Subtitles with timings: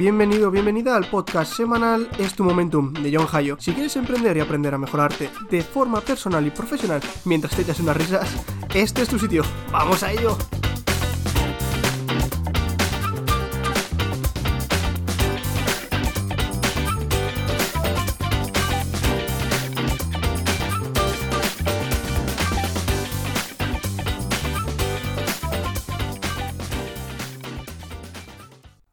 [0.00, 3.58] bienvenido, bienvenida al podcast semanal Es tu Momentum de John Hayo.
[3.60, 7.80] Si quieres emprender y aprender a mejorarte de forma personal y profesional mientras te echas
[7.80, 8.34] unas risas,
[8.72, 9.42] este es tu sitio.
[9.70, 10.38] ¡Vamos a ello!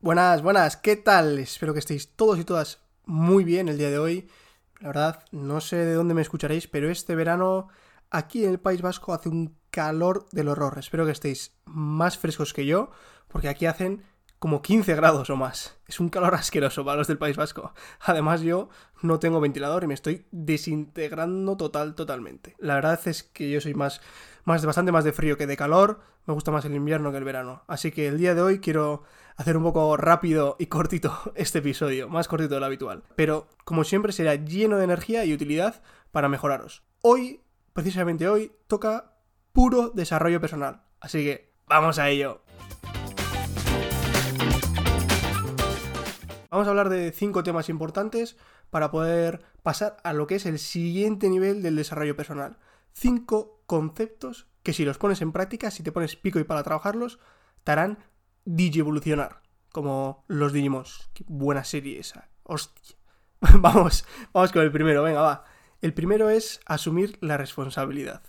[0.07, 1.37] Buenas, buenas, ¿qué tal?
[1.37, 4.29] Espero que estéis todos y todas muy bien el día de hoy.
[4.79, 7.68] La verdad, no sé de dónde me escucharéis, pero este verano
[8.09, 10.79] aquí en el País Vasco hace un calor del horror.
[10.79, 12.89] Espero que estéis más frescos que yo,
[13.27, 14.01] porque aquí hacen
[14.39, 15.77] como 15 grados o más.
[15.87, 17.73] Es un calor asqueroso para los del País Vasco.
[18.01, 18.69] Además yo
[19.01, 22.55] no tengo ventilador y me estoy desintegrando total, totalmente.
[22.60, 24.01] La verdad es que yo soy más,
[24.43, 26.01] más bastante más de frío que de calor.
[26.25, 27.63] Me gusta más el invierno que el verano.
[27.68, 29.04] Así que el día de hoy quiero
[29.37, 33.03] hacer un poco rápido y cortito este episodio, más cortito de lo habitual.
[33.16, 36.83] Pero como siempre será lleno de energía y utilidad para mejoraros.
[37.02, 37.41] Hoy,
[37.73, 39.13] precisamente hoy, toca
[39.52, 40.83] puro desarrollo personal.
[40.99, 42.41] Así que vamos a ello.
[46.58, 48.36] Vamos a hablar de cinco temas importantes
[48.72, 52.58] para poder pasar a lo que es el siguiente nivel del desarrollo personal.
[52.94, 57.19] Cinco conceptos que si los pones en práctica, si te pones pico y para trabajarlos,
[57.64, 57.99] te harán
[58.45, 61.11] digievolucionar, como los Digimons.
[61.14, 62.27] Qué buena serie esa.
[62.41, 62.97] Hostia.
[63.59, 65.45] vamos, vamos con el primero, venga, va.
[65.83, 68.23] El primero es asumir la responsabilidad.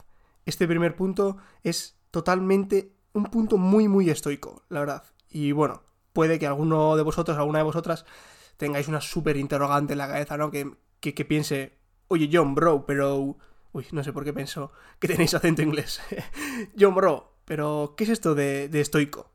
[0.45, 5.05] Este primer punto es totalmente un punto muy, muy estoico, la verdad.
[5.31, 5.88] Y bueno,
[6.19, 8.05] puede que alguno de vosotros, alguna de vosotras,
[8.56, 10.50] tengáis una súper interrogante en la cabeza, ¿no?
[10.50, 13.36] Que, que, piense, oye, John, bro, pero...
[13.70, 16.00] Uy, no sé por qué pienso que tenéis acento inglés.
[16.77, 19.30] John, bro, pero ¿qué es esto de, de estoico?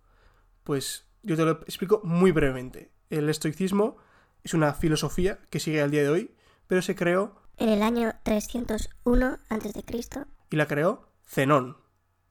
[0.65, 2.91] Pues yo te lo explico muy brevemente.
[3.09, 3.95] El estoicismo
[4.43, 6.35] es una filosofía que sigue al día de hoy,
[6.67, 7.33] pero se creó...
[7.59, 10.25] En el año 301 a.C.
[10.49, 11.77] Y la creó Zenón,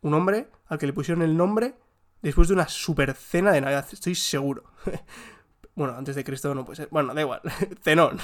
[0.02, 1.74] un hombre al que le pusieron el nombre
[2.22, 4.64] después de una super cena de Navidad, estoy seguro.
[5.74, 6.88] bueno, antes de Cristo no puede ser.
[6.90, 7.42] Bueno, da igual.
[7.82, 8.18] Zenón.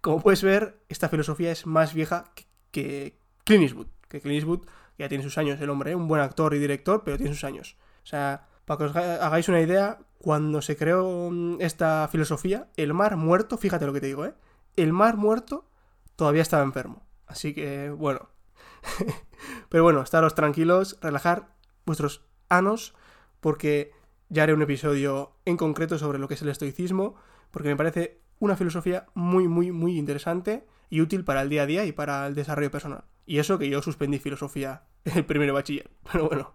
[0.00, 3.88] Como puedes ver, esta filosofía es más vieja que, que Clint Eastwood.
[4.08, 4.66] Que Clint Eastwood
[4.98, 7.76] ya tiene sus años, el hombre, un buen actor y director, pero tiene sus años.
[8.02, 12.94] O sea, para que os hagáis una idea, cuando se creó mm, esta filosofía, el
[12.94, 14.34] mar muerto, fíjate lo que te digo, ¿eh?
[14.76, 15.68] El mar muerto
[16.16, 17.06] todavía estaba enfermo.
[17.26, 18.28] Así que, bueno.
[19.68, 21.48] pero bueno, estaros tranquilos, relajar
[21.84, 22.94] vuestros anos
[23.40, 23.92] porque
[24.28, 27.16] ya haré un episodio en concreto sobre lo que es el estoicismo,
[27.50, 31.66] porque me parece una filosofía muy, muy, muy interesante y útil para el día a
[31.66, 33.04] día y para el desarrollo personal.
[33.24, 35.90] Y eso que yo suspendí filosofía en el primer bachiller.
[36.12, 36.54] Pero bueno,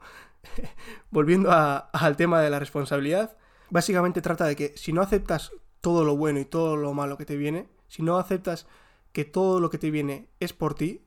[1.12, 3.38] volviendo al tema de la responsabilidad,
[3.69, 7.25] básicamente trata de que si no aceptas todo lo bueno y todo lo malo que
[7.25, 8.68] te viene, si no aceptas
[9.12, 11.02] que todo lo que te viene es por ti,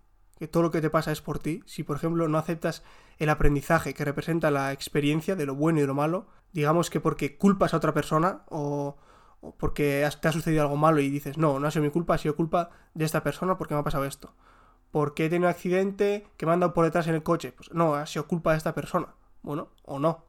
[0.48, 2.82] todo lo que te pasa es por ti, si por ejemplo no aceptas
[3.18, 7.00] el aprendizaje que representa la experiencia de lo bueno y de lo malo, digamos que
[7.00, 8.96] porque culpas a otra persona o,
[9.58, 12.18] porque te ha sucedido algo malo y dices, no, no ha sido mi culpa, ha
[12.18, 14.34] sido culpa de esta persona porque me ha pasado esto.
[14.90, 17.52] Porque he tenido un accidente que me han dado por detrás en el coche.
[17.52, 19.08] Pues no, ha sido culpa de esta persona.
[19.42, 20.24] Bueno, o no.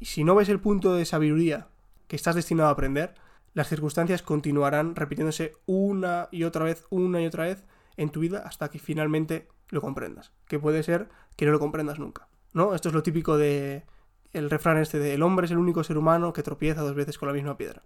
[0.00, 1.68] Y si no ves el punto de sabiduría
[2.08, 3.14] que estás destinado a aprender,
[3.54, 7.64] las circunstancias continuarán repitiéndose una y otra vez, una y otra vez
[8.00, 10.32] en tu vida hasta que finalmente lo comprendas.
[10.46, 12.28] Que puede ser que no lo comprendas nunca.
[12.54, 12.74] ¿No?
[12.74, 13.84] Esto es lo típico de
[14.32, 17.18] el refrán este de el hombre es el único ser humano que tropieza dos veces
[17.18, 17.82] con la misma piedra.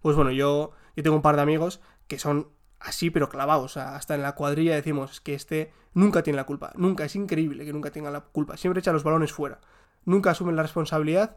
[0.00, 2.48] Pues bueno, yo, yo tengo un par de amigos que son
[2.78, 7.04] así pero clavados, hasta en la cuadrilla decimos que este nunca tiene la culpa, nunca,
[7.04, 9.58] es increíble que nunca tenga la culpa, siempre echa los balones fuera,
[10.04, 11.36] nunca asumen la responsabilidad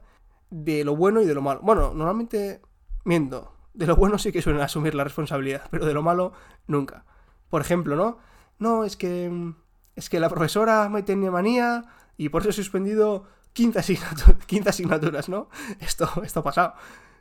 [0.51, 1.61] de lo bueno y de lo malo.
[1.63, 2.61] Bueno, normalmente
[3.03, 6.33] miento, de lo bueno sí que suelen asumir la responsabilidad, pero de lo malo
[6.67, 7.05] nunca.
[7.51, 8.17] Por ejemplo, ¿no?
[8.59, 9.53] No, es que
[9.95, 11.83] es que la profesora me tenía manía
[12.17, 13.79] y por eso he suspendido 15,
[14.67, 15.49] asignaturas, ¿no?
[15.79, 16.73] Esto, esto ha pasado.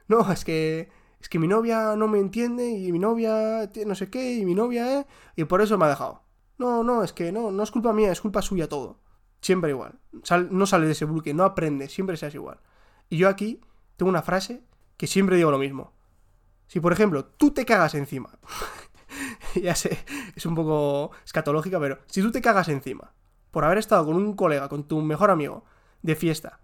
[0.06, 0.88] No, es que,
[1.20, 4.54] es que mi novia no me entiende y mi novia no sé qué y mi
[4.54, 5.06] novia, ¿eh?
[5.34, 6.22] Y por eso me ha dejado.
[6.58, 9.00] No, no, es que no, no es culpa mía, es culpa suya todo.
[9.40, 9.98] Siempre igual.
[10.50, 12.60] no sale de ese buque, no aprende, siempre seas igual.
[13.08, 13.60] Y yo aquí
[13.96, 14.62] tengo una frase
[14.96, 15.92] que siempre digo lo mismo.
[16.68, 18.38] Si, por ejemplo, tú te cagas encima
[19.62, 19.98] ya sé,
[20.34, 23.12] es un poco escatológica, pero si tú te cagas encima
[23.50, 25.64] por haber estado con un colega, con tu mejor amigo,
[26.02, 26.60] de fiesta,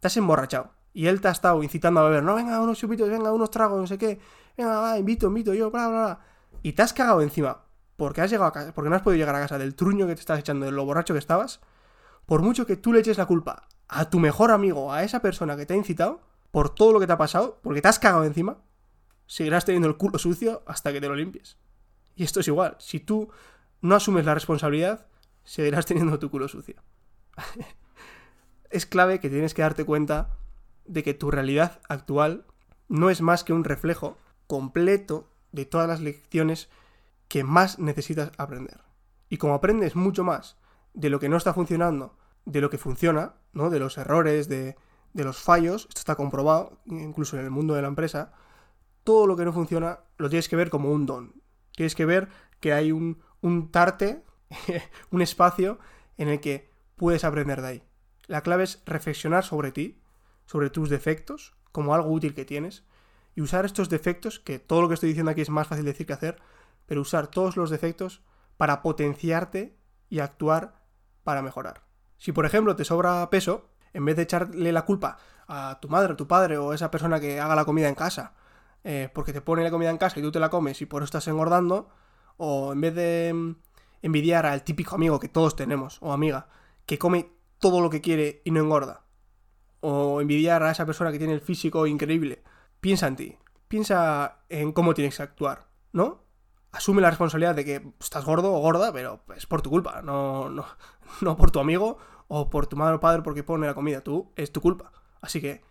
[0.00, 3.08] te has emborrachado y él te ha estado incitando a beber, no, venga, unos chupitos,
[3.08, 4.20] venga, unos tragos, no sé qué,
[4.56, 6.20] venga, va, invito, invito yo, bla, bla, bla,
[6.62, 7.64] y te has cagado encima
[7.96, 10.14] porque has llegado a casa, porque no has podido llegar a casa del truño que
[10.14, 11.60] te estás echando, de lo borracho que estabas,
[12.26, 15.56] por mucho que tú le eches la culpa a tu mejor amigo, a esa persona
[15.56, 18.24] que te ha incitado, por todo lo que te ha pasado, porque te has cagado
[18.24, 18.58] encima,
[19.26, 21.58] seguirás teniendo el culo sucio hasta que te lo limpies.
[22.16, 23.30] Y esto es igual, si tú
[23.80, 25.06] no asumes la responsabilidad,
[25.44, 26.76] seguirás teniendo tu culo sucio.
[28.70, 30.30] es clave que tienes que darte cuenta
[30.84, 32.44] de que tu realidad actual
[32.88, 36.68] no es más que un reflejo completo de todas las lecciones
[37.28, 38.80] que más necesitas aprender.
[39.28, 40.56] Y como aprendes mucho más
[40.92, 43.70] de lo que no está funcionando, de lo que funciona, ¿no?
[43.70, 44.76] De los errores, de,
[45.12, 48.32] de los fallos, esto está comprobado, incluso en el mundo de la empresa,
[49.02, 51.43] todo lo que no funciona lo tienes que ver como un don.
[51.74, 52.28] Tienes que ver
[52.60, 54.22] que hay un, un tarte,
[55.10, 55.78] un espacio
[56.16, 57.82] en el que puedes aprender de ahí.
[58.26, 60.00] La clave es reflexionar sobre ti,
[60.46, 62.84] sobre tus defectos, como algo útil que tienes,
[63.34, 66.06] y usar estos defectos, que todo lo que estoy diciendo aquí es más fácil decir
[66.06, 66.40] que hacer,
[66.86, 68.22] pero usar todos los defectos
[68.56, 69.76] para potenciarte
[70.08, 70.80] y actuar
[71.24, 71.82] para mejorar.
[72.18, 76.12] Si por ejemplo te sobra peso, en vez de echarle la culpa a tu madre,
[76.12, 78.34] a tu padre o a esa persona que haga la comida en casa,
[78.84, 81.02] eh, porque te pone la comida en casa y tú te la comes y por
[81.02, 81.88] eso estás engordando,
[82.36, 83.56] o en vez de mm,
[84.02, 86.48] envidiar al típico amigo que todos tenemos, o amiga,
[86.84, 89.04] que come todo lo que quiere y no engorda,
[89.80, 92.42] o envidiar a esa persona que tiene el físico increíble,
[92.80, 93.38] piensa en ti,
[93.68, 96.22] piensa en cómo tienes que actuar, ¿no?
[96.72, 100.50] Asume la responsabilidad de que estás gordo o gorda, pero es por tu culpa, no,
[100.50, 100.66] no,
[101.22, 101.98] no por tu amigo
[102.28, 104.92] o por tu madre o padre porque pone la comida, tú, es tu culpa.
[105.20, 105.62] Así que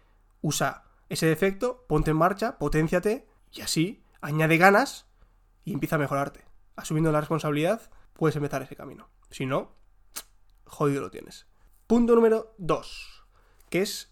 [0.41, 5.05] usa ese defecto, ponte en marcha, potenciate y así añade ganas
[5.63, 6.43] y empieza a mejorarte.
[6.75, 9.09] Asumiendo la responsabilidad, puedes empezar ese camino.
[9.29, 9.75] Si no,
[10.65, 11.47] jodido lo tienes.
[11.85, 13.25] Punto número 2,
[13.69, 14.11] que es,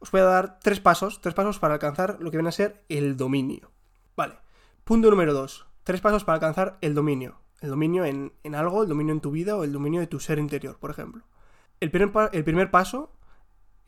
[0.00, 2.84] os voy a dar tres pasos, tres pasos para alcanzar lo que viene a ser
[2.90, 3.72] el dominio.
[4.14, 4.38] Vale,
[4.84, 7.40] punto número 2, tres pasos para alcanzar el dominio.
[7.60, 10.20] El dominio en, en, algo, el dominio en tu vida o el dominio de tu
[10.20, 11.24] ser interior, por ejemplo.
[11.80, 13.12] El primer, el primer paso,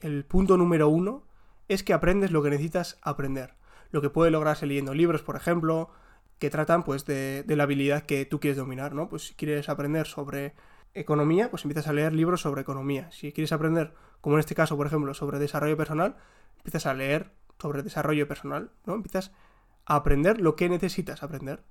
[0.01, 1.27] el punto número uno,
[1.69, 3.55] es que aprendes lo que necesitas aprender.
[3.91, 5.91] Lo que puede lograrse leyendo libros, por ejemplo,
[6.39, 9.09] que tratan pues de, la habilidad que tú quieres dominar, ¿no?
[9.09, 10.55] Pues si quieres aprender sobre
[10.93, 13.11] economía, pues empiezas a leer libros sobre economía.
[13.13, 16.17] Si quieres aprender, como en este caso, por ejemplo, sobre desarrollo personal,
[16.57, 18.95] empiezas a leer sobre desarrollo personal, ¿no?
[18.95, 19.33] Empiezas
[19.87, 21.65] a aprender lo que necesitas aprender.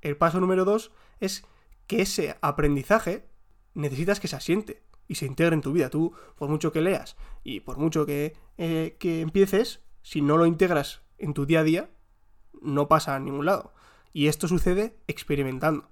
[0.00, 1.44] El paso número dos es
[1.86, 3.28] que ese aprendizaje
[3.74, 5.90] necesitas que se asiente y se integre en tu vida.
[5.90, 10.46] Tú, por mucho que leas y por mucho que, eh, que empieces, si no lo
[10.46, 11.90] integras en tu día a día,
[12.62, 13.72] no pasa a ningún lado.
[14.12, 15.88] Y esto sucede experimentando.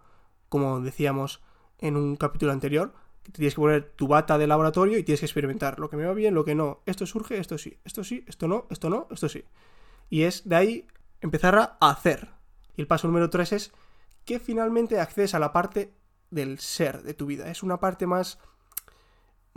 [0.48, 1.42] Como decíamos
[1.78, 5.26] en un capítulo anterior, que tienes que poner tu bata de laboratorio y tienes que
[5.26, 6.82] experimentar lo que me va bien, lo que no.
[6.86, 9.44] Esto surge, esto sí, esto sí, esto no, esto no, esto sí.
[10.08, 10.86] Y es de ahí
[11.20, 12.30] empezar a hacer.
[12.76, 13.72] Y el paso número 3 es
[14.24, 15.92] que finalmente accedes a la parte
[16.30, 17.50] del ser de tu vida.
[17.50, 18.38] Es una parte más...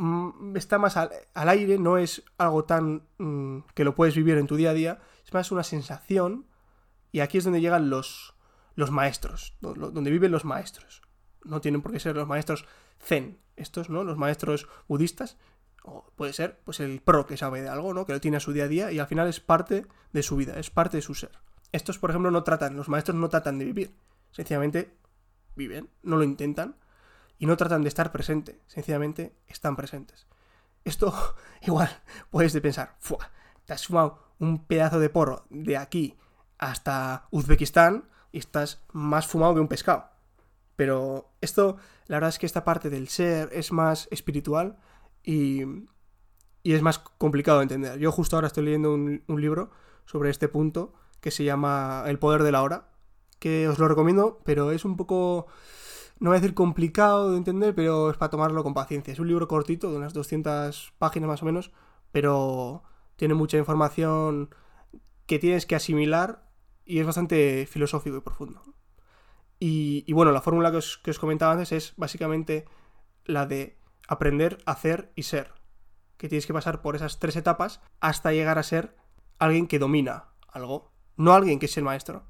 [0.01, 4.37] Mmm, está más al, al, aire, no es algo tan mmm, que lo puedes vivir
[4.37, 6.45] en tu día a día, es más una sensación
[7.11, 8.33] y aquí es donde llegan los,
[8.75, 11.01] los maestros, donde viven los maestros.
[11.43, 12.63] No tienen por qué ser los maestros
[12.97, 14.05] zen, estos, ¿no?
[14.05, 15.35] Los maestros budistas.
[15.83, 18.05] O puede ser, pues, el pro que sabe de algo, ¿no?
[18.05, 20.37] Que lo tiene a su día a día y al final es parte de su
[20.37, 21.31] vida, es parte de su ser.
[21.73, 23.95] Estos, por ejemplo, no tratan, los maestros no tratan de vivir.
[24.31, 24.95] Sencillamente
[25.57, 26.77] viven, no lo intentan
[27.39, 30.27] y no tratan de estar presente, sencillamente están presentes.
[30.83, 31.13] Esto
[31.61, 31.89] igual
[32.29, 33.31] puedes de pensar, ¡fua!
[33.65, 36.17] Te has fumado un pedazo de porro de aquí
[36.57, 40.09] hasta Uzbekistán y estás más fumado que un pescado.
[40.75, 41.77] Pero esto,
[42.07, 44.77] la verdad es que esta parte del ser es más espiritual
[45.23, 45.63] y,
[46.63, 47.99] y es más complicado de entender.
[47.99, 49.71] Yo justo ahora estoy leyendo un, un libro
[50.05, 52.89] sobre este punto que se llama El poder de la hora,
[53.39, 55.47] que os lo recomiendo, pero es un poco,
[56.19, 59.11] no voy a decir complicado de entender, pero es para tomarlo con paciencia.
[59.11, 61.71] Es un libro cortito, de unas 200 páginas más o menos,
[62.11, 62.83] pero
[63.15, 64.53] tiene mucha información
[65.25, 66.43] que tienes que asimilar
[66.85, 68.61] y es bastante filosófico y profundo.
[69.59, 72.65] Y, y bueno, la fórmula que os, que os comentaba antes es básicamente
[73.25, 75.53] la de aprender, hacer y ser.
[76.17, 78.95] Que tienes que pasar por esas tres etapas hasta llegar a ser
[79.37, 82.25] alguien que domina algo, no alguien que es el maestro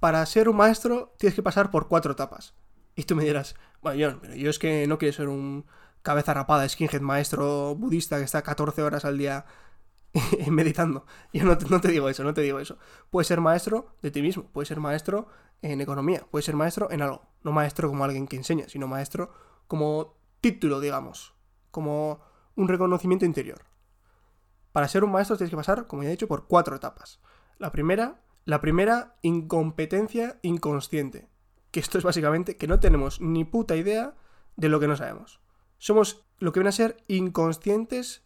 [0.00, 2.54] para ser un maestro tienes que pasar por cuatro etapas.
[2.96, 5.66] Y tú me dirás, bueno, yo, pero yo es que no quiero ser un
[6.02, 9.44] cabeza rapada, skinhead maestro budista que está 14 horas al día
[10.50, 11.04] meditando.
[11.32, 12.78] Yo no te, no te, digo eso, no te digo eso.
[13.10, 15.28] Puedes ser maestro de ti mismo, puedes ser maestro
[15.62, 17.22] en economía, puedes ser maestro en algo.
[17.42, 19.30] No maestro como alguien que enseña, sino maestro
[19.66, 21.34] como título, digamos,
[21.70, 22.20] como
[22.54, 23.64] un reconocimiento interior.
[24.72, 27.20] Para ser un maestro tienes que pasar, como ya he dicho, por cuatro etapas.
[27.58, 31.28] La primera la primera, incompetencia inconsciente.
[31.76, 34.14] Que esto es básicamente que no tenemos ni puta idea
[34.56, 35.40] de lo que no sabemos.
[35.76, 38.22] Somos lo que viene a ser inconscientes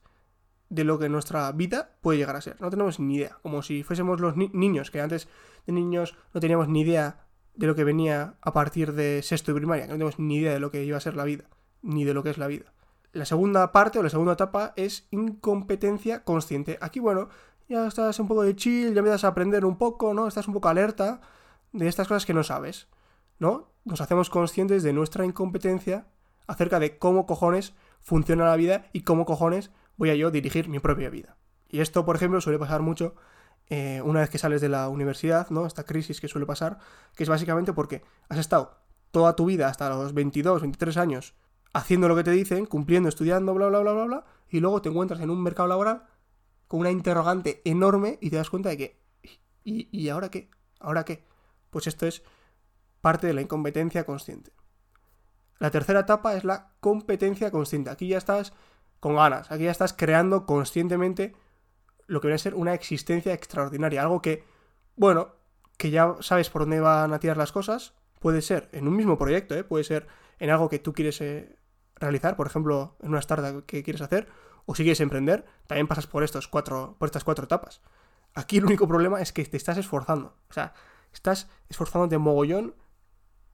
[0.68, 2.60] de lo que nuestra vida puede llegar a ser.
[2.60, 3.38] No tenemos ni idea.
[3.42, 5.26] Como si fuésemos los ni- niños, que antes
[5.66, 7.26] de niños no teníamos ni idea
[7.56, 10.52] de lo que venía a partir de sexto y primaria, que no tenemos ni idea
[10.52, 11.46] de lo que iba a ser la vida,
[11.82, 12.72] ni de lo que es la vida.
[13.10, 16.78] La segunda parte o la segunda etapa es incompetencia consciente.
[16.80, 17.30] Aquí, bueno,
[17.68, 20.28] ya estás un poco de chill, ya empiezas a aprender un poco, ¿no?
[20.28, 21.20] Estás un poco alerta
[21.72, 22.86] de estas cosas que no sabes,
[23.40, 23.72] ¿no?
[23.84, 26.06] Nos hacemos conscientes de nuestra incompetencia
[26.46, 30.78] acerca de cómo cojones funciona la vida y cómo cojones voy a yo dirigir mi
[30.78, 31.36] propia vida.
[31.68, 33.14] Y esto, por ejemplo, suele pasar mucho
[33.68, 35.66] eh, una vez que sales de la universidad, ¿no?
[35.66, 36.78] Esta crisis que suele pasar,
[37.16, 38.78] que es básicamente porque has estado
[39.10, 41.34] toda tu vida hasta los 22, 23 años
[41.72, 44.88] haciendo lo que te dicen, cumpliendo, estudiando, bla, bla, bla, bla, bla, y luego te
[44.88, 46.02] encuentras en un mercado laboral
[46.66, 49.00] con una interrogante enorme y te das cuenta de que,
[49.64, 50.50] ¿y, y ahora qué?
[50.80, 51.24] ¿Ahora qué?
[51.70, 52.22] Pues esto es
[53.00, 54.52] parte de la incompetencia consciente.
[55.58, 57.90] La tercera etapa es la competencia consciente.
[57.90, 58.52] Aquí ya estás
[58.98, 61.34] con ganas, aquí ya estás creando conscientemente
[62.06, 64.44] lo que viene a ser una existencia extraordinaria, algo que,
[64.96, 65.36] bueno,
[65.76, 69.16] que ya sabes por dónde van a tirar las cosas, puede ser en un mismo
[69.16, 69.64] proyecto, ¿eh?
[69.64, 71.56] puede ser en algo que tú quieres eh,
[71.96, 74.28] realizar, por ejemplo, en una startup que quieres hacer,
[74.66, 77.80] o si quieres emprender, también pasas por, estos cuatro, por estas cuatro etapas.
[78.34, 80.74] Aquí el único problema es que te estás esforzando, o sea,
[81.12, 82.74] estás esforzándote mogollón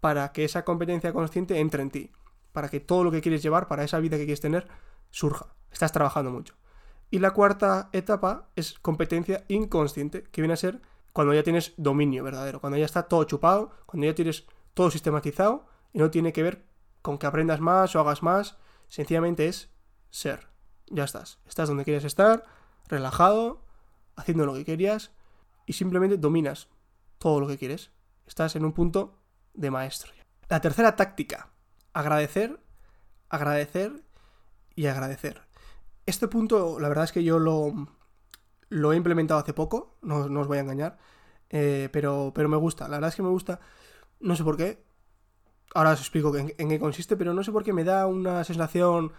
[0.00, 2.12] para que esa competencia consciente entre en ti,
[2.52, 4.68] para que todo lo que quieres llevar, para esa vida que quieres tener,
[5.10, 5.54] surja.
[5.70, 6.54] Estás trabajando mucho.
[7.10, 10.80] Y la cuarta etapa es competencia inconsciente, que viene a ser
[11.12, 15.66] cuando ya tienes dominio verdadero, cuando ya está todo chupado, cuando ya tienes todo sistematizado
[15.92, 16.66] y no tiene que ver
[17.00, 18.56] con que aprendas más o hagas más,
[18.88, 19.70] sencillamente es
[20.10, 20.48] ser.
[20.88, 21.38] Ya estás.
[21.46, 22.44] Estás donde quieres estar,
[22.88, 23.64] relajado,
[24.16, 25.12] haciendo lo que querías
[25.66, 26.68] y simplemente dominas
[27.18, 27.92] todo lo que quieres.
[28.26, 29.18] Estás en un punto
[29.56, 30.12] de maestro.
[30.48, 31.50] La tercera táctica,
[31.92, 32.60] agradecer,
[33.28, 34.04] agradecer
[34.74, 35.42] y agradecer.
[36.04, 37.88] Este punto, la verdad es que yo lo,
[38.68, 40.98] lo he implementado hace poco, no, no os voy a engañar,
[41.50, 43.58] eh, pero, pero me gusta, la verdad es que me gusta,
[44.20, 44.84] no sé por qué,
[45.74, 48.44] ahora os explico en, en qué consiste, pero no sé por qué me da una
[48.44, 49.12] sensación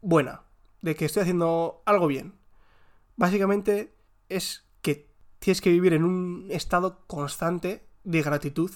[0.00, 0.42] buena,
[0.80, 2.34] de que estoy haciendo algo bien.
[3.16, 3.94] Básicamente
[4.28, 8.70] es que tienes que vivir en un estado constante de gratitud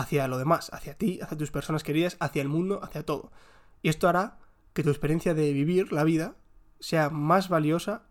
[0.00, 3.30] hacia lo demás, hacia ti, hacia tus personas queridas, hacia el mundo, hacia todo.
[3.82, 4.38] Y esto hará
[4.72, 6.36] que tu experiencia de vivir la vida
[6.78, 8.02] sea más valiosa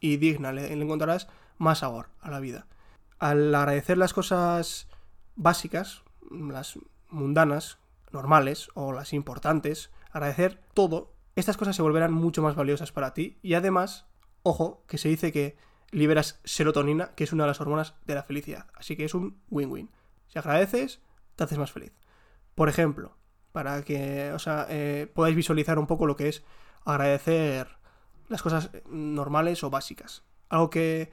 [0.00, 2.66] y digna, le, encontrarás más sabor a la vida.
[3.18, 4.88] Al agradecer las cosas
[5.34, 6.78] básicas, las
[7.10, 7.78] mundanas,
[8.12, 13.38] normales o las importantes, agradecer todo, estas cosas se volverán mucho más valiosas para ti
[13.42, 14.06] y además,
[14.42, 15.56] ojo, que se dice que
[15.90, 18.66] liberas serotonina, que es una de las hormonas de la felicidad.
[18.74, 19.90] Así que es un win-win.
[20.28, 21.00] Si agradeces,
[21.36, 21.92] te haces más feliz.
[22.54, 23.16] Por ejemplo,
[23.52, 24.38] para que o
[24.68, 26.42] eh, podáis visualizar un poco lo que es
[26.84, 27.76] agradecer
[28.28, 30.24] las cosas normales o básicas.
[30.48, 31.12] Algo que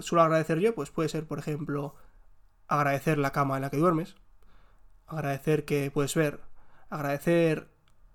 [0.00, 1.94] suelo agradecer yo, pues puede ser, por ejemplo,
[2.68, 4.16] agradecer la cama en la que duermes,
[5.06, 6.40] agradecer que puedes ver,
[6.90, 7.68] agradecer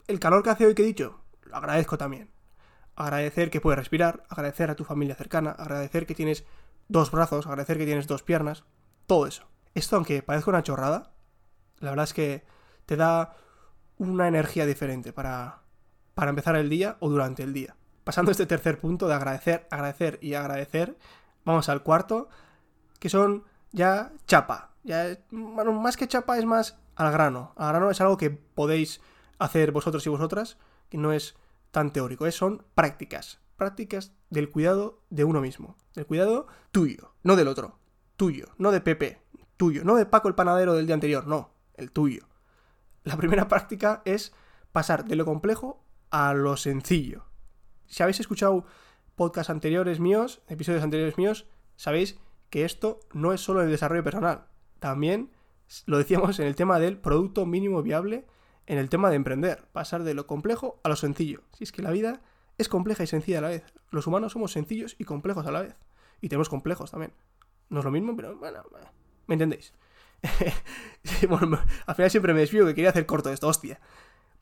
[0.08, 2.32] el calor que hace hoy que he dicho, lo agradezco también.
[2.96, 6.44] Agradecer que puedes respirar, agradecer a tu familia cercana, agradecer que tienes
[6.89, 8.65] dos brazos, agradecer que tienes dos piernas,
[9.08, 9.50] todo eso.
[9.74, 11.13] Esto, aunque parezca una chorrada,
[11.80, 12.44] la verdad es que
[12.86, 13.36] te da
[13.98, 15.62] una energía diferente para,
[16.13, 17.75] para empezar el día o durante el día.
[18.04, 20.98] Pasando este tercer punto de agradecer, agradecer y agradecer,
[21.46, 22.30] vamos al cuarto,
[23.00, 24.72] que son ya chapa.
[24.84, 27.54] Ya, bueno, más que chapa es más al grano.
[27.56, 29.01] Al grano es algo que podéis
[29.38, 30.58] hacer vosotros y vosotras,
[30.90, 31.36] que no es
[31.72, 33.40] tan teórico, es, son prácticas.
[33.56, 35.78] Prácticas del cuidado de uno mismo.
[35.94, 37.78] Del cuidado tuyo, no del otro.
[38.18, 39.21] Tuyo, no de Pepe,
[39.62, 39.84] tuyo.
[39.84, 42.24] No de Paco el panadero del día anterior, no, el tuyo.
[43.03, 44.34] La primera práctica es
[44.72, 47.25] pasar de lo complejo a lo sencillo.
[47.86, 48.65] Si habéis escuchado
[49.15, 52.18] podcasts anteriores míos, episodios anteriores míos, sabéis
[52.50, 54.48] que esto no es solo el desarrollo personal.
[54.80, 55.30] También
[55.86, 58.25] lo decíamos en el tema del producto mínimo viable,
[58.65, 59.68] en el tema de emprender.
[59.74, 61.44] Pasar de lo complejo a lo sencillo.
[61.53, 62.24] Si es que la vida
[62.58, 63.63] es compleja y sencilla a la vez.
[63.91, 65.75] Los humanos somos sencillos y complejos a la vez.
[66.20, 67.13] Y tenemos complejos también.
[67.70, 68.63] No es lo mismo, pero bueno,
[69.32, 69.74] ¿me entendéis?
[71.30, 73.80] Bueno, al final siempre me desvío que quería hacer corto esto, hostia.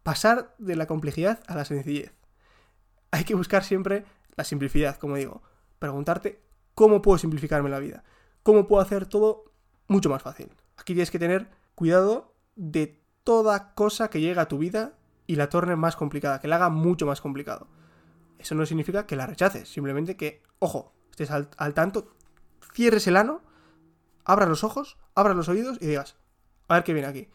[0.03, 2.11] Pasar de la complejidad a la sencillez.
[3.11, 4.03] Hay que buscar siempre
[4.35, 5.41] la simplicidad, como digo.
[5.77, 6.41] Preguntarte
[6.73, 8.03] cómo puedo simplificarme la vida.
[8.43, 9.53] Cómo puedo hacer todo
[9.87, 10.49] mucho más fácil.
[10.75, 15.49] Aquí tienes que tener cuidado de toda cosa que llegue a tu vida y la
[15.49, 17.67] torne más complicada, que la haga mucho más complicado.
[18.39, 22.11] Eso no significa que la rechaces, simplemente que, ojo, estés al, al tanto,
[22.73, 23.43] cierres el ano,
[24.29, 26.15] abras los ojos, abras los oídos y digas,
[26.67, 27.29] a ver qué viene aquí.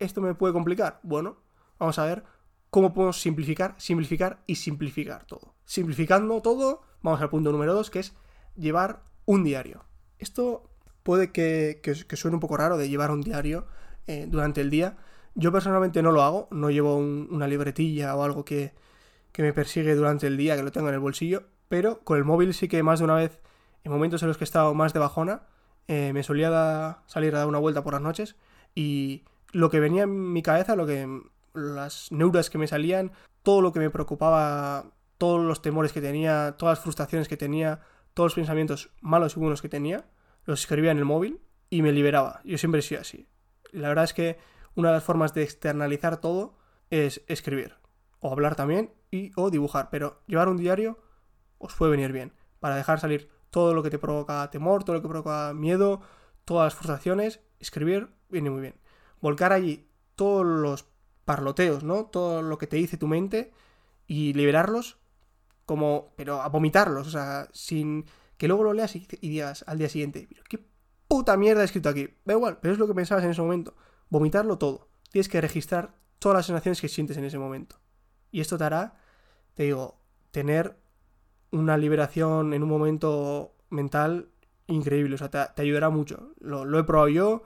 [0.00, 0.98] ¿Esto me puede complicar?
[1.04, 1.36] Bueno,
[1.78, 2.24] vamos a ver
[2.70, 5.54] cómo podemos simplificar, simplificar y simplificar todo.
[5.64, 8.14] Simplificando todo, vamos al punto número dos, que es
[8.56, 9.84] llevar un diario.
[10.18, 10.68] Esto
[11.04, 11.80] puede que,
[12.14, 13.66] suene un poco raro de llevar un diario
[14.08, 14.96] eh, durante el día.
[15.36, 18.74] Yo personalmente no lo hago, no llevo una libretilla o algo que,
[19.30, 22.24] que me persigue durante el día, que lo tengo en el bolsillo, pero con el
[22.24, 23.38] móvil sí que más de una vez,
[23.84, 25.42] en momentos en los que he estado más de bajona,
[25.88, 28.36] eh, me solía salir a dar una vuelta por las noches
[28.74, 31.06] y lo que venía en mi cabeza, lo que
[31.54, 36.54] las neuras que me salían, todo lo que me preocupaba, todos los temores que tenía,
[36.56, 37.80] todas las frustraciones que tenía,
[38.14, 40.06] todos los pensamientos malos y buenos que tenía,
[40.44, 42.40] los escribía en el móvil y me liberaba.
[42.44, 43.26] Yo siempre he sido así.
[43.72, 44.38] La verdad es que
[44.74, 46.56] una de las formas de externalizar todo
[46.90, 47.76] es escribir.
[48.20, 49.88] O hablar también y o dibujar.
[49.90, 50.98] Pero llevar un diario
[51.58, 52.32] os puede venir bien.
[52.58, 56.00] Para dejar salir todo lo que te provoca temor, todo lo que provoca miedo,
[56.44, 57.40] todas las frustraciones.
[57.58, 58.74] Escribir viene muy bien.
[59.20, 60.86] Volcar allí todos los
[61.24, 62.06] parloteos, ¿no?
[62.06, 63.52] Todo lo que te dice tu mente
[64.06, 64.98] y liberarlos
[65.66, 66.12] como...
[66.16, 70.28] pero a vomitarlos, o sea, sin que luego lo leas y, digas al día siguiente,
[70.48, 70.58] ¿qué
[71.06, 72.08] puta mierda he escrito aquí?
[72.24, 73.76] Da igual, pero es lo que pensabas en ese momento.
[74.08, 74.88] Vomitarlo todo.
[75.10, 77.76] Tienes que registrar todas las sensaciones que sientes en ese momento.
[78.30, 78.96] Y esto te hará,
[79.54, 80.79] te digo, tener
[81.50, 84.28] una liberación en un momento mental
[84.66, 85.14] increíble.
[85.14, 86.32] O sea, te, ayudará mucho.
[86.40, 87.42] Lo, he probado yo.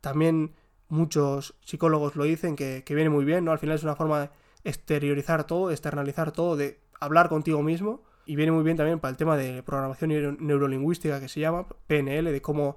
[0.00, 0.54] También
[0.88, 3.52] muchos psicólogos lo dicen que, que, viene muy bien, ¿no?
[3.52, 4.30] Al final es una forma de
[4.64, 8.02] exteriorizar todo, de externalizar todo, de hablar contigo mismo.
[8.26, 12.30] Y viene muy bien también para el tema de programación neurolingüística que se llama PNL,
[12.30, 12.76] de cómo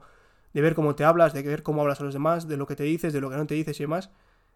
[0.54, 2.76] de ver cómo te hablas, de ver cómo hablas a los demás, de lo que
[2.76, 4.10] te dices, de lo que no te dices y demás.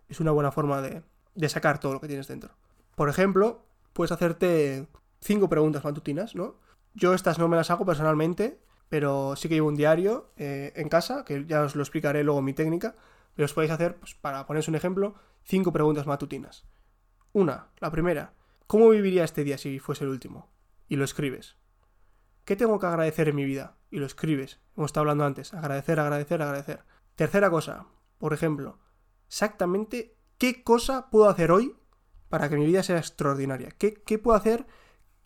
[0.10, 1.04] Es una buena forma de,
[1.36, 2.52] de sacar todo lo que tienes dentro.
[2.96, 4.88] Por ejemplo, puedes hacerte
[5.26, 6.56] cinco preguntas matutinas, ¿no?
[6.94, 10.88] Yo estas no me las hago personalmente, pero sí que llevo un diario eh, en
[10.88, 12.96] casa, que ya os lo explicaré luego mi técnica,
[13.34, 16.66] pero os podéis hacer, pues, para poneros un ejemplo, cinco preguntas matutinas.
[17.34, 18.34] Una, la primera,
[18.68, 20.52] ¿cómo viviría este día si fuese el último?
[20.88, 21.58] Y lo escribes.
[22.46, 23.78] ¿Qué tengo que agradecer en mi vida?
[23.90, 24.60] Y lo escribes.
[24.78, 25.54] Hemos estado hablando antes.
[25.54, 26.86] Agradecer, agradecer, agradecer.
[27.16, 27.88] Tercera cosa,
[28.20, 28.78] por ejemplo,
[29.28, 31.76] exactamente qué cosa puedo hacer hoy
[32.30, 33.70] para que mi vida sea extraordinaria.
[33.72, 34.68] ¿Qué, puedo hacer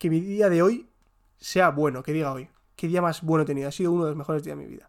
[0.00, 0.88] que mi día de hoy
[1.36, 2.02] sea bueno?
[2.02, 2.48] Que diga hoy.
[2.74, 3.68] ¿Qué día más bueno he tenido?
[3.68, 4.88] Ha sido uno de los mejores días de mi vida.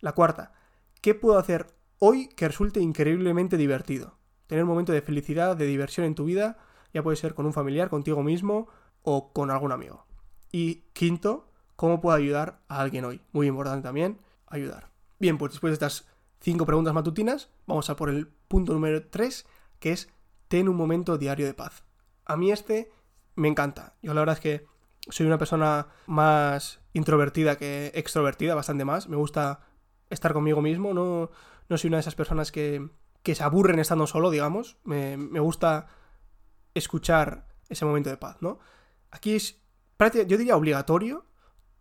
[0.00, 0.52] La cuarta,
[1.00, 1.66] ¿qué puedo hacer
[1.98, 4.18] hoy que resulte increíblemente divertido?
[4.46, 6.58] Tener un momento de felicidad, de diversión en tu vida,
[6.92, 8.68] ya puede ser con un familiar, contigo mismo
[9.02, 10.04] o con algún amigo.
[10.52, 13.22] Y quinto, ¿cómo puedo ayudar a alguien hoy?
[13.32, 14.90] Muy importante también, ayudar.
[15.18, 16.06] Bien, pues después de estas
[16.40, 19.46] cinco preguntas matutinas, vamos a por el punto número 3,
[19.78, 20.10] que es
[20.48, 21.82] ten un momento diario de paz.
[22.26, 22.92] A mí este
[23.36, 23.94] me encanta.
[24.02, 24.66] Yo la verdad es que
[25.08, 29.08] soy una persona más introvertida que extrovertida, bastante más.
[29.08, 29.60] Me gusta
[30.10, 31.30] estar conmigo mismo, no,
[31.68, 32.88] no soy una de esas personas que,
[33.22, 34.78] que se aburren estando solo, digamos.
[34.84, 35.88] Me, me, gusta
[36.74, 38.58] escuchar ese momento de paz, ¿no?
[39.10, 39.60] Aquí es,
[40.26, 41.26] yo diría obligatorio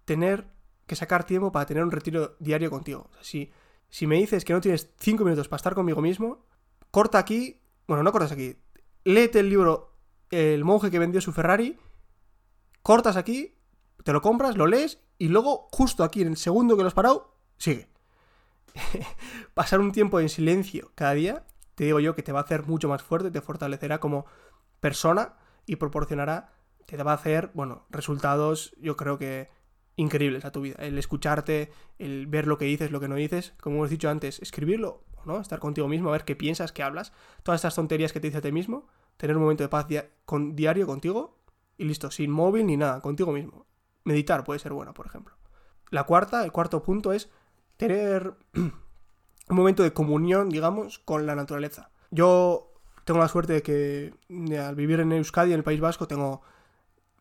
[0.06, 0.48] tener
[0.86, 3.10] que sacar tiempo para tener un retiro diario contigo.
[3.22, 3.52] si,
[3.90, 6.46] si me dices que no tienes cinco minutos para estar conmigo mismo,
[6.92, 8.58] corta aquí bueno, no cortas aquí.
[9.04, 9.93] Léete el libro
[10.34, 11.78] El monje que vendió su Ferrari.
[12.82, 13.56] Cortas aquí,
[14.04, 16.96] te lo compras, lo lees y luego, justo aquí, en el segundo que lo has
[16.96, 17.88] parado, sigue.
[19.54, 22.64] Pasar un tiempo en silencio cada día, te digo yo que te va a hacer
[22.66, 24.26] mucho más fuerte, te fortalecerá como
[24.80, 25.36] persona
[25.68, 26.52] y proporcionará,
[26.88, 29.50] te va a hacer, bueno, resultados, yo creo que
[29.98, 30.78] increíbles a tu vida.
[30.80, 34.42] El escucharte, el ver lo que dices, lo que no dices, como hemos dicho antes,
[34.42, 35.40] escribirlo ¿no?
[35.40, 38.40] Estar contigo mismo, a ver qué piensas, qué hablas, todas estas tonterías que te dice
[38.40, 39.88] a ti mismo, tener un momento de paz
[40.26, 41.38] con, diario contigo
[41.78, 43.66] y listo, sin móvil ni nada, contigo mismo.
[44.04, 45.36] Meditar puede ser bueno, por ejemplo.
[45.90, 47.30] La cuarta, el cuarto punto es
[47.78, 48.74] tener un
[49.50, 51.92] momento de comunión, digamos, con la naturaleza.
[52.12, 52.74] Yo
[53.06, 54.14] tengo la suerte de que
[54.58, 56.42] al vivir en Euskadi, en el País Vasco, tengo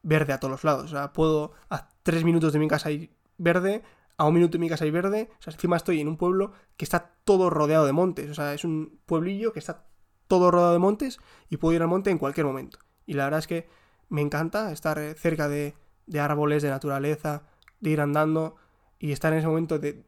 [0.02, 0.84] verde a todos los lados.
[0.84, 3.82] O sea, puedo a tres minutos de mi casa ir verde,
[4.16, 6.52] a un minuto de mi casa hay verde, o sea, encima estoy en un pueblo
[6.76, 9.84] que está todo rodeado de montes, o sea, es un pueblillo que está
[10.32, 12.78] todo rodeado de montes y puedo ir al monte en cualquier momento.
[13.04, 13.68] Y la verdad es que
[14.08, 15.74] me encanta estar cerca de,
[16.18, 17.42] árboles, de naturaleza,
[17.80, 18.56] de ir andando
[18.98, 20.06] y estar en ese momento de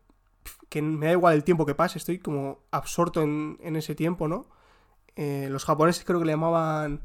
[0.70, 4.48] que me da igual el tiempo que pase, estoy como absorto en, ese tiempo, ¿no?
[5.14, 7.02] Eh, los japoneses creo que le llamaban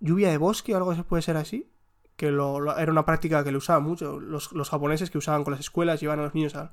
[0.00, 1.70] lluvia de bosque o algo así puede ser así
[2.16, 5.60] que lo, era una práctica que le usaban mucho los, japoneses que usaban con las
[5.60, 6.72] escuelas, llevan a los niños a,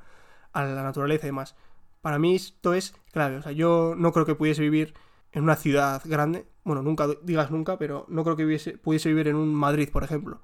[0.56, 1.56] la naturaleza y demás.
[2.02, 4.96] Para mí esto es clave, o sea, yo no creo que pudiese vivir
[5.32, 9.36] en una ciudad grande, bueno, nunca digas nunca, pero no creo que pudiese vivir en
[9.36, 10.42] un Madrid, por ejemplo,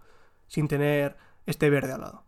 [0.47, 2.23] sin tener este verde al lado.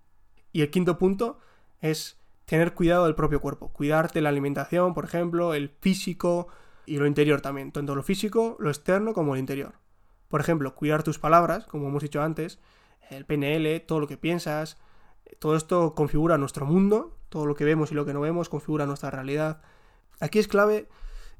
[0.52, 1.40] Y el quinto punto
[1.82, 6.48] es tener cuidado del propio cuerpo, cuidarte la alimentación, por ejemplo, el físico
[6.86, 9.76] y lo interior también, tanto lo físico, lo externo como el interior.
[10.28, 12.60] Por ejemplo, cuidar tus palabras, como hemos dicho antes,
[13.10, 14.78] el PNL, todo lo que piensas,
[15.40, 18.86] todo esto configura nuestro mundo, todo lo que vemos y lo que no vemos configura
[18.86, 19.62] nuestra realidad.
[20.20, 20.90] Aquí es clave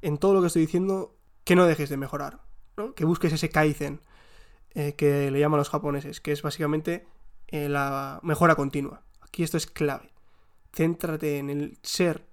[0.02, 2.42] en todo lo que estoy diciendo que no dejes de mejorar,
[2.76, 2.94] ¿no?
[2.94, 4.00] que busques ese kaizen
[4.74, 7.06] eh, que le llaman los japoneses, que es básicamente
[7.48, 9.02] eh, la mejora continua.
[9.20, 10.12] Aquí esto es clave.
[10.72, 12.26] Céntrate en el ser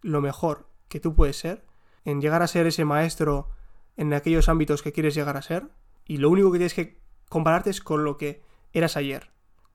[0.00, 1.64] lo mejor que tú puedes ser,
[2.04, 3.50] en llegar a ser ese maestro
[3.96, 5.70] en aquellos ámbitos que quieres llegar a ser,
[6.04, 9.30] y lo único que tienes que compararte es con lo que eras ayer,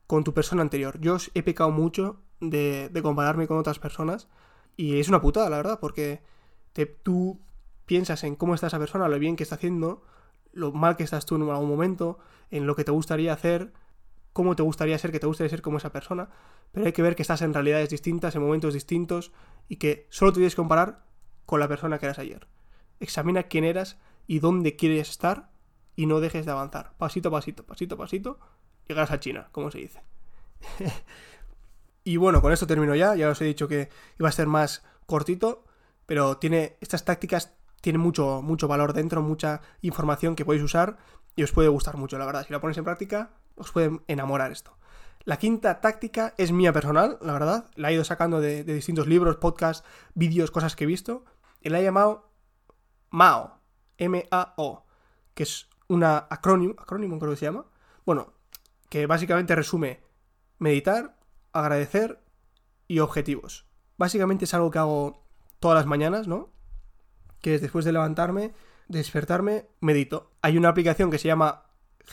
[0.06, 0.98] con tu persona anterior.
[1.00, 4.28] Yo he pecado mucho de, compararme con otras personas,
[4.76, 6.22] y es una putada, la verdad, porque
[6.72, 7.40] te, tú
[7.86, 10.02] piensas en cómo está esa persona, lo bien que está haciendo,
[10.52, 12.18] lo mal que estás tú en algún momento,
[12.50, 13.72] en lo que te gustaría hacer,
[14.32, 16.28] cómo te gustaría ser, que te gustaría ser como esa persona,
[16.72, 19.32] pero hay que ver que estás en realidades distintas, en momentos distintos,
[19.68, 21.04] y que solo te tienes que comparar
[21.46, 22.46] con la persona que eras ayer.
[23.00, 25.50] Examina quién eras y dónde quieres estar
[25.96, 26.92] y no dejes de avanzar.
[26.98, 28.38] Pasito a pasito, pasito a pasito,
[28.86, 30.02] llegarás a China, como se dice.
[32.04, 33.16] y bueno, con esto termino ya.
[33.16, 35.64] Ya os he dicho que iba a ser más cortito,
[36.08, 40.96] pero tiene estas tácticas tienen mucho, mucho valor dentro, mucha información que podéis usar
[41.36, 42.46] y os puede gustar mucho, la verdad.
[42.46, 44.78] Si la ponéis en práctica, os puede enamorar esto.
[45.24, 47.70] La quinta táctica es mía personal, la verdad.
[47.74, 51.26] La he ido sacando de, distintos libros, podcasts, vídeos, cosas que he visto.
[51.60, 52.32] Y la he llamado
[53.10, 53.60] MAO.
[53.98, 54.86] M-A-O.
[55.34, 57.66] Que es una acrónimo, acrónimo creo que se llama.
[58.06, 58.32] Bueno,
[58.88, 60.00] que básicamente resume
[60.58, 61.18] meditar,
[61.52, 62.24] agradecer
[62.86, 63.66] y objetivos.
[63.98, 65.27] Básicamente es algo que hago
[65.60, 66.50] todas las mañanas, ¿no?
[67.40, 68.52] Que es después de levantarme,
[68.88, 70.32] despertarme, medito.
[70.42, 71.64] Hay una aplicación que se llama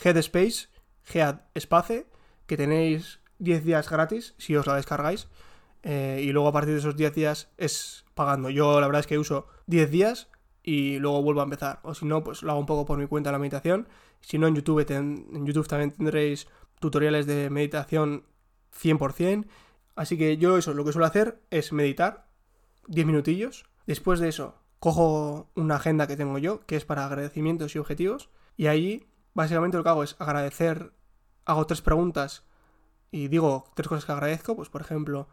[0.02, 0.68] Headspace,
[1.12, 2.06] Headspace,
[2.46, 5.28] que tenéis 10 días gratis si os la descargáis.
[5.82, 8.50] Eh, y luego a partir de esos 10 días es pagando.
[8.50, 10.28] Yo la verdad es que uso 10 días
[10.62, 11.80] y luego vuelvo a empezar.
[11.82, 13.88] O si no, pues lo hago un poco por mi cuenta la meditación.
[14.20, 16.48] Si no, en YouTube, en YouTube también tendréis
[16.80, 18.24] tutoriales de meditación
[18.82, 19.46] 100%.
[19.94, 22.26] Así que yo eso, lo que suelo hacer es meditar
[22.88, 23.66] 10 minutillos.
[23.86, 28.30] Después de eso, cojo una agenda que tengo yo, que es para agradecimientos y objetivos.
[28.56, 30.92] Y ahí, básicamente lo que hago es agradecer
[31.46, 32.44] hago tres preguntas
[33.10, 35.28] y digo tres cosas que agradezco, pues por ejemplo,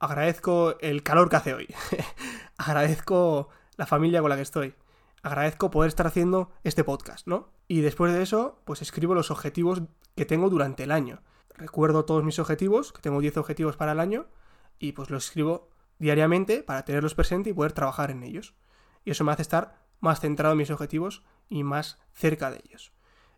[0.00, 1.68] agradezco el calor que hace hoy,
[2.56, 4.74] agradezco la familia con la que estoy,
[5.22, 7.52] agradezco poder estar haciendo este podcast, ¿no?
[7.68, 9.82] Y después de eso, pues escribo los objetivos
[10.16, 11.22] que tengo durante el año.
[11.54, 14.26] Recuerdo todos mis objetivos, que tengo 10 objetivos para el año,
[14.78, 15.68] y pues los escribo
[16.00, 18.54] diariamente para tenerlos presentes y poder trabajar en ellos.
[19.04, 22.92] Y eso me hace estar más centrado en mis objetivos y más cerca de ellos.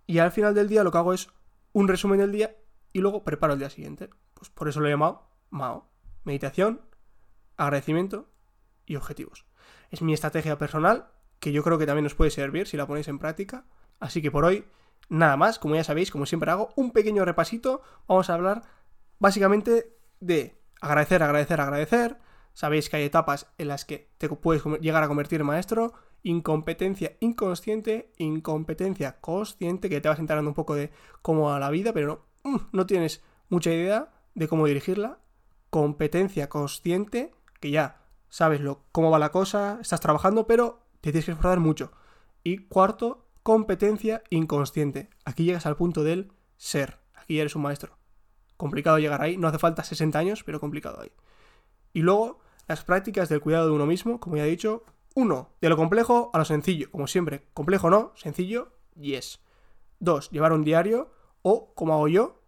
[0.07, 1.29] Y al final del día lo que hago es
[1.73, 2.57] un resumen del día
[2.93, 4.11] y luego preparo el día siguiente.
[4.35, 5.91] Pues por eso lo he llamado MAO.
[6.25, 6.81] Meditación,
[7.57, 8.31] agradecimiento
[8.87, 9.45] y objetivos.
[9.91, 13.09] Es mi estrategia personal que yo creo que también os puede servir si la ponéis
[13.09, 13.67] en práctica.
[13.99, 14.65] Así que por hoy,
[15.09, 15.59] nada más.
[15.59, 17.83] Como ya sabéis, como siempre hago, un pequeño repasito.
[18.07, 18.63] Vamos a hablar
[19.19, 22.19] básicamente de agradecer, agradecer, agradecer.
[22.55, 27.17] Sabéis que hay etapas en las que te puedes llegar a convertir en maestro incompetencia
[27.21, 32.27] inconsciente, incompetencia consciente, que te vas enterando un poco de cómo va la vida, pero
[32.45, 35.19] no, mm, no tienes mucha idea de cómo dirigirla.
[35.71, 41.27] Competencia consciente, que ya sabes lo, cómo va la cosa, estás trabajando, pero te tienes
[41.27, 41.93] que esforzar mucho.
[42.45, 45.11] Y cuarto, competencia inconsciente.
[45.25, 46.99] Aquí llegas al punto del ser.
[47.15, 47.99] Aquí eres un maestro.
[48.57, 51.13] Complicado llegar ahí, no hace falta 60 años, pero complicado ahí.
[51.93, 55.69] Y luego, las prácticas del cuidado de uno mismo, como ya he dicho, uno, de
[55.69, 57.47] lo complejo a lo sencillo, como siempre.
[57.55, 59.41] Complejo no, sencillo, yes.
[59.99, 61.11] Dos, llevar un diario
[61.43, 62.43] o, como hago yo,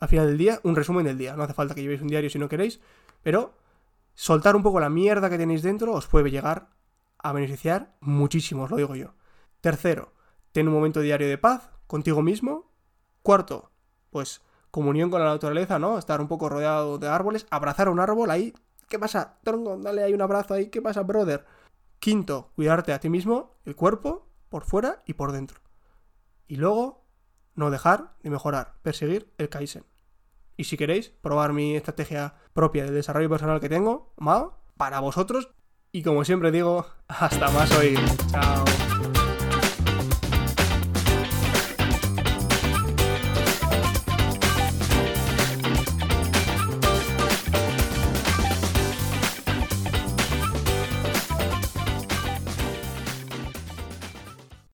[0.00, 1.36] al final del día, un resumen del día.
[1.36, 2.80] No hace falta que llevéis un diario si no queréis,
[3.22, 3.54] pero
[4.14, 6.70] soltar un poco la mierda que tenéis dentro os puede llegar
[7.18, 9.14] a beneficiar muchísimo, os lo digo yo.
[9.60, 10.12] Tercero,
[10.52, 12.70] ten un momento diario de paz contigo mismo.
[13.22, 13.70] Cuarto,
[14.10, 15.98] pues comunión con la naturaleza, ¿no?
[15.98, 18.54] Estar un poco rodeado de árboles, abrazar a un árbol ahí.
[18.90, 19.38] ¿Qué pasa?
[19.44, 20.66] Tronco, dale ahí un abrazo ahí.
[20.66, 21.46] ¿Qué pasa, brother?
[22.00, 25.60] Quinto, cuidarte a ti mismo, el cuerpo, por fuera y por dentro.
[26.48, 27.06] Y luego,
[27.54, 29.84] no dejar de mejorar, perseguir el Kaizen.
[30.56, 35.50] Y si queréis probar mi estrategia propia de desarrollo personal que tengo, Mao, para vosotros.
[35.92, 37.94] Y como siempre digo, hasta más hoy.
[38.32, 38.64] Chao.